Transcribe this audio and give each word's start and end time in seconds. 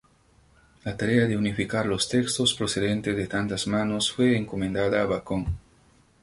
La 0.83 0.97
tarea 0.97 1.27
de 1.27 1.37
unificar 1.37 1.85
los 1.85 2.09
textos 2.09 2.55
procedentes 2.55 3.15
de 3.15 3.27
tantas 3.27 3.67
manos 3.67 4.11
fue 4.11 4.35
encomendada 4.35 5.03
a 5.03 5.05
Bacon. 5.05 5.45